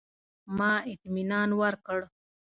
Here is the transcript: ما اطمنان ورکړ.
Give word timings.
ما 0.57 0.71
اطمنان 0.91 1.49
ورکړ. 1.61 1.99